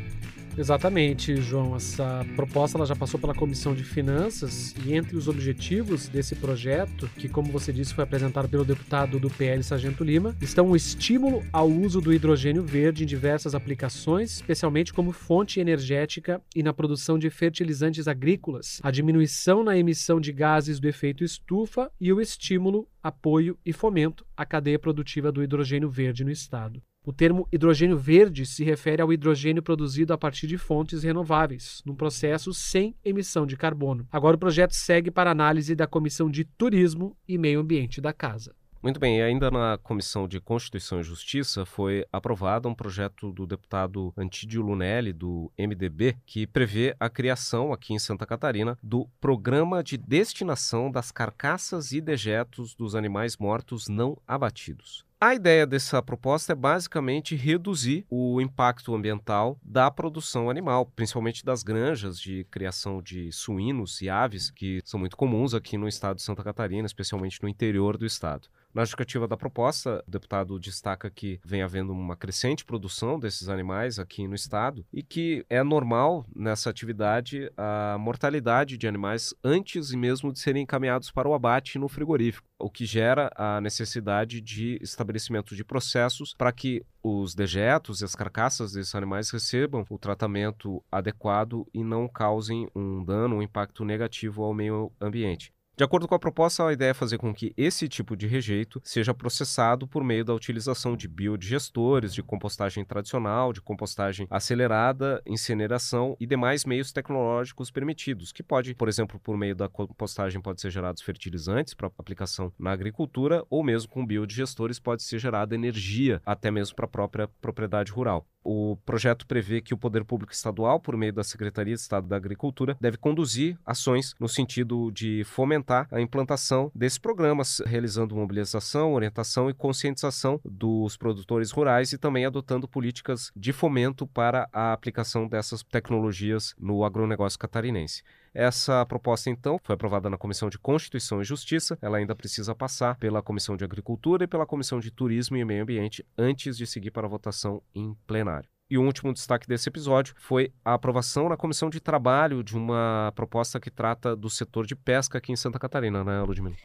Exatamente, 0.57 1.37
João. 1.37 1.75
Essa 1.77 2.27
proposta 2.37 2.77
ela 2.77 2.87
já 2.87 2.95
passou 2.95 3.19
pela 3.19 3.35
Comissão 3.35 3.75
de 3.75 3.85
Finanças 3.85 4.75
e 4.85 4.95
entre 4.95 5.17
os 5.17 5.29
objetivos 5.29 6.09
desse 6.09 6.35
projeto, 6.35 7.09
que 7.17 7.29
como 7.29 7.51
você 7.51 7.73
disse 7.73 7.95
foi 7.95 8.05
apresentado 8.05 8.49
pelo 8.49 8.65
deputado 8.65 9.19
do 9.19 9.31
PL 9.31 9.63
Sargento 9.63 10.05
Lima, 10.05 10.37
estão 10.41 10.71
o 10.71 10.77
estímulo 10.77 11.43
ao 11.53 11.69
uso 11.69 12.01
do 12.01 12.13
hidrogênio 12.13 12.63
verde 12.63 13.05
em 13.05 13.07
diversas 13.07 13.55
aplicações, 13.55 14.33
especialmente 14.33 14.93
como 14.93 15.13
fonte 15.13 15.59
energética 15.59 16.41
e 16.55 16.63
na 16.63 16.73
produção 16.73 17.19
de 17.19 17.31
fertilizantes 17.31 18.07
agrícolas, 18.07 18.81
a 18.83 18.91
diminuição 18.91 19.65
na 19.65 19.77
emissão 19.77 20.21
de 20.21 20.33
gases 20.33 20.79
do 20.79 20.89
efeito 20.89 21.25
estufa 21.25 21.91
e 22.01 22.13
o 22.13 22.21
estímulo, 22.21 22.87
apoio 23.03 23.59
e 23.65 23.73
fomento 23.73 24.25
à 24.37 24.47
cadeia 24.47 24.79
produtiva 24.79 25.33
do 25.33 25.43
hidrogênio 25.43 25.91
verde 25.91 26.25
no 26.25 26.31
estado. 26.31 26.83
O 27.05 27.13
termo 27.13 27.49
hidrogênio 27.51 27.99
verde 27.99 28.47
se 28.47 28.63
refere 28.63 29.03
ao 29.03 29.13
hidrogênio 29.13 29.63
produzido 29.63 30.13
a 30.13 30.19
partir 30.19 30.47
de 30.47 30.57
fontes 30.57 31.03
renováveis, 31.03 31.83
num 31.85 31.97
processo 31.97 32.55
sem 32.55 32.95
emissão 33.05 33.45
de 33.45 33.57
carbono. 33.57 34.07
Agora 34.11 34.37
o 34.37 34.39
projeto 34.39 34.73
segue 34.73 35.11
para 35.11 35.31
análise 35.31 35.75
da 35.75 35.87
Comissão 35.87 36.31
de 36.31 36.45
Turismo 36.45 37.17
e 37.27 37.37
Meio 37.37 37.59
Ambiente 37.59 38.01
da 38.01 38.13
Casa. 38.13 38.55
Muito 38.83 38.99
bem, 38.99 39.21
e 39.21 39.23
ainda 39.23 39.49
na 39.49 39.79
Comissão 39.79 40.27
de 40.27 40.41
Constituição 40.41 40.99
e 40.99 41.05
Justiça 41.05 41.65
foi 41.65 42.05
aprovado 42.11 42.69
um 42.69 42.75
projeto 42.75 43.31
do 43.31 43.47
deputado 43.47 44.13
Antídio 44.17 44.61
Lunelli, 44.61 45.13
do 45.13 45.53
MDB, 45.57 46.17
que 46.27 46.49
prevê 46.49 46.97
a 46.99 47.09
criação 47.09 47.73
aqui 47.73 47.95
em 47.95 47.99
Santa 48.01 48.27
Catarina 48.27 48.77
do 48.83 49.09
Programa 49.21 49.85
de 49.85 49.97
Destinação 49.97 50.91
das 50.91 51.13
Carcaças 51.13 51.93
e 51.93 52.01
Dejetos 52.01 52.75
dos 52.75 52.97
Animais 52.97 53.37
Mortos 53.37 53.87
Não 53.87 54.19
Abatidos. 54.27 55.05
A 55.25 55.37
ideia 55.37 55.65
dessa 55.65 56.03
proposta 56.03 56.51
é 56.51 56.57
basicamente 56.57 57.37
reduzir 57.37 58.05
o 58.11 58.41
impacto 58.41 58.93
ambiental 58.93 59.57
da 59.63 59.89
produção 59.89 60.51
animal, 60.51 60.85
principalmente 60.97 61.45
das 61.45 61.63
granjas 61.63 62.19
de 62.19 62.43
criação 62.51 63.01
de 63.01 63.31
suínos 63.31 64.03
e 64.03 64.11
aves, 64.11 64.51
que 64.51 64.81
são 64.85 64.99
muito 64.99 65.17
comuns 65.17 65.55
aqui 65.55 65.79
no 65.79 65.87
estado 65.87 66.17
de 66.17 66.23
Santa 66.23 66.43
Catarina, 66.43 66.87
especialmente 66.87 67.41
no 67.41 67.49
interior 67.49 67.97
do 67.97 68.05
estado. 68.05 68.49
Na 68.75 68.83
justificativa 68.83 69.29
da 69.29 69.37
proposta, 69.37 70.03
o 70.09 70.11
deputado 70.11 70.59
destaca 70.59 71.11
que 71.11 71.39
vem 71.45 71.63
havendo 71.63 71.93
uma 71.93 72.17
crescente 72.17 72.65
produção 72.65 73.21
desses 73.21 73.51
animais 73.51 73.99
aqui 73.99 74.27
no 74.27 74.35
estado 74.35 74.83
e 74.91 75.03
que 75.03 75.45
é 75.51 75.63
normal 75.63 76.25
nessa 76.35 76.71
atividade 76.71 77.53
a 77.55 77.99
mortalidade 78.01 78.79
de 78.79 78.89
animais 78.89 79.35
antes 79.45 79.93
mesmo 79.93 80.33
de 80.33 80.41
serem 80.41 80.63
encaminhados 80.63 81.11
para 81.11 81.29
o 81.29 81.35
abate 81.35 81.79
no 81.79 81.87
frigorífico, 81.87 82.49
o 82.59 82.71
que 82.71 82.87
gera 82.87 83.31
a 83.37 83.61
necessidade 83.61 84.41
de 84.41 84.79
estabelecimento 85.13 85.55
de 85.55 85.65
processos 85.65 86.35
para 86.35 86.53
que 86.53 86.85
os 87.03 87.35
dejetos 87.35 88.01
e 88.01 88.05
as 88.05 88.15
carcaças 88.15 88.73
desses 88.73 88.95
animais 88.95 89.31
recebam 89.31 89.85
o 89.91 89.99
tratamento 89.99 90.83
adequado 90.91 91.67
e 91.75 91.85
não 91.85 92.09
causem 92.09 92.69
um 92.75 93.05
dano, 93.05 93.37
um 93.37 93.43
impacto 93.43 93.85
negativo 93.85 94.43
ao 94.43 94.55
meio 94.55 94.91
ambiente. 95.01 95.53
De 95.75 95.83
acordo 95.83 96.07
com 96.07 96.15
a 96.15 96.19
proposta, 96.19 96.67
a 96.67 96.73
ideia 96.73 96.91
é 96.91 96.95
fazer 96.95 97.17
com 97.17 97.33
que 97.33 97.55
esse 97.57 97.89
tipo 97.89 98.15
de 98.15 98.27
rejeito 98.27 98.79
seja 98.85 99.15
processado 99.15 99.89
por 99.89 100.05
meio 100.05 100.23
da 100.23 100.35
utilização 100.35 100.95
de 100.95 101.09
biodigestores, 101.09 102.13
de 102.13 102.23
compostagem 102.23 102.85
tradicional, 102.85 103.55
de 103.55 103.63
compostagem 103.63 104.27
acelerada, 104.31 105.23
incineração 105.27 106.15
e 106.21 106.27
demais 106.27 106.67
meios 106.67 106.93
tecnológicos 106.93 107.71
permitidos, 107.71 108.33
que 108.33 108.43
pode, 108.43 108.75
por 108.75 108.87
exemplo, 108.87 109.19
por 109.19 109.35
meio 109.35 109.57
da 109.57 109.67
compostagem 109.67 110.43
pode 110.43 110.61
ser 110.61 110.71
gerados 110.71 111.03
fertilizantes 111.03 111.73
para 111.73 111.91
aplicação 111.99 112.53
na 112.59 112.71
agricultura 112.71 113.43
ou 113.49 113.65
mesmo 113.65 113.91
com 113.91 114.07
biodigestores 114.07 114.79
pode 114.79 115.03
ser 115.03 115.19
gerada 115.19 115.55
energia 115.55 116.21
até 116.27 116.51
mesmo 116.51 116.77
para 116.77 116.85
a 116.85 116.89
própria 116.89 117.29
propriedade 117.41 117.91
rural. 117.91 118.27
O 118.45 118.77
projeto 118.85 119.25
prevê 119.25 119.61
que 119.61 119.73
o 119.73 119.79
poder 119.79 120.05
público 120.05 120.33
estadual, 120.33 120.81
por 120.81 120.97
meio 120.97 121.13
da 121.13 121.23
Secretaria 121.23 121.77
de 121.77 121.81
Estado 121.81 122.09
da 122.09 122.17
Agricultura, 122.17 122.77
deve 122.81 122.97
conduzir 122.97 123.57
ações 123.65 124.15
no 124.19 124.29
sentido 124.29 124.91
de 124.91 125.23
fomentar 125.23 125.62
a 125.91 126.01
implantação 126.01 126.71
desses 126.75 126.99
programas, 126.99 127.63
realizando 127.65 128.15
mobilização, 128.15 128.93
orientação 128.93 129.49
e 129.49 129.55
conscientização 129.55 130.41
dos 130.45 130.97
produtores 130.97 131.51
rurais 131.51 131.93
e 131.93 131.99
também 131.99 132.27
adotando 132.27 132.69
políticas 132.69 133.31
de 133.37 133.53
fomento 133.53 134.07
para 134.07 134.49
a 134.53 134.73
aplicação 134.73 135.29
dessas 135.29 135.63
tecnologias 135.63 136.55
no 136.59 136.85
agronegócio 136.85 137.39
catarinense. 137.39 138.03
Essa 138.35 138.85
proposta, 138.87 139.29
então, 139.29 139.61
foi 139.63 139.75
aprovada 139.75 140.09
na 140.09 140.17
Comissão 140.17 140.49
de 140.49 140.59
Constituição 140.59 141.21
e 141.21 141.25
Justiça. 141.25 141.79
Ela 141.83 141.99
ainda 141.99 142.15
precisa 142.15 142.55
passar 142.55 142.97
pela 142.97 143.23
Comissão 143.23 143.57
de 143.57 143.65
Agricultura 143.65 144.25
e 144.25 144.27
pela 144.27 144.47
Comissão 144.47 144.81
de 144.81 144.91
Turismo 144.91 145.37
e 145.37 145.45
Meio 145.45 145.63
Ambiente 145.63 146.05
antes 146.17 146.57
de 146.57 146.67
seguir 146.67 146.91
para 146.91 147.07
a 147.07 147.11
votação 147.11 147.63
em 147.75 147.95
plenário. 148.07 148.49
E 148.73 148.79
o 148.79 148.83
último 148.83 149.13
destaque 149.13 149.47
desse 149.47 149.69
episódio 149.69 150.15
foi 150.17 150.51
a 150.65 150.73
aprovação 150.73 151.29
na 151.29 151.37
Comissão 151.37 151.69
de 151.69 151.79
Trabalho 151.79 152.43
de 152.43 152.57
uma 152.57 153.13
proposta 153.15 153.61
que 153.61 153.71
trata 153.71 154.17
do 154.17 154.31
setor 154.31 154.65
de 154.65 154.75
pesca 154.75 155.19
aqui 155.19 155.31
em 155.31 155.37
Santa 155.37 155.59
Catarina, 155.59 156.03
né, 156.03 156.23
Ludmila? 156.23 156.57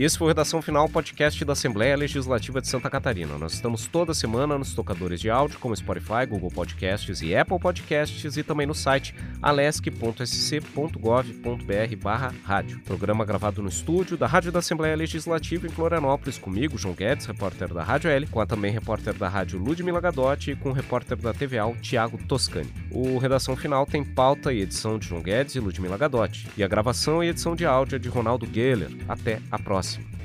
Esse 0.00 0.16
foi 0.16 0.24
o 0.24 0.28
Redação 0.28 0.62
Final, 0.62 0.88
podcast 0.88 1.44
da 1.44 1.52
Assembleia 1.52 1.94
Legislativa 1.94 2.62
de 2.62 2.68
Santa 2.68 2.88
Catarina. 2.88 3.36
Nós 3.36 3.52
estamos 3.52 3.86
toda 3.86 4.14
semana 4.14 4.56
nos 4.56 4.72
tocadores 4.72 5.20
de 5.20 5.28
áudio, 5.28 5.58
como 5.58 5.76
Spotify, 5.76 6.24
Google 6.26 6.48
Podcasts 6.48 7.20
e 7.20 7.36
Apple 7.36 7.58
Podcasts, 7.58 8.38
e 8.38 8.42
também 8.42 8.66
no 8.66 8.74
site 8.74 9.14
alesc.sc.gov.br 9.42 11.96
barra 12.02 12.32
rádio. 12.42 12.80
Programa 12.80 13.26
gravado 13.26 13.60
no 13.60 13.68
estúdio 13.68 14.16
da 14.16 14.26
Rádio 14.26 14.50
da 14.50 14.60
Assembleia 14.60 14.96
Legislativa 14.96 15.66
em 15.66 15.70
Florianópolis, 15.70 16.38
comigo, 16.38 16.78
João 16.78 16.94
Guedes, 16.94 17.26
repórter 17.26 17.74
da 17.74 17.84
Rádio 17.84 18.10
L, 18.10 18.26
com 18.26 18.40
a 18.40 18.46
também 18.46 18.72
repórter 18.72 19.12
da 19.12 19.28
Rádio 19.28 19.58
Ludmila 19.58 20.00
Gadotti 20.00 20.52
e 20.52 20.56
com 20.56 20.70
o 20.70 20.72
repórter 20.72 21.18
da 21.18 21.34
TVA, 21.34 21.70
Tiago 21.82 22.16
Toscani. 22.26 22.72
O 22.90 23.18
Redação 23.18 23.54
Final 23.54 23.84
tem 23.84 24.02
pauta 24.02 24.50
e 24.50 24.62
edição 24.62 24.98
de 24.98 25.08
João 25.08 25.20
Guedes 25.20 25.56
e 25.56 25.60
Ludmila 25.60 25.98
Gadotti, 25.98 26.48
e 26.56 26.64
a 26.64 26.68
gravação 26.68 27.22
e 27.22 27.28
edição 27.28 27.54
de 27.54 27.66
áudio 27.66 27.96
é 27.96 27.98
de 27.98 28.08
Ronaldo 28.08 28.48
Geller. 28.50 28.88
Até 29.06 29.42
a 29.50 29.58
próxima. 29.58 29.89
Peace. 29.96 30.19